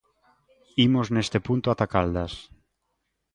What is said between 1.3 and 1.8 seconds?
punto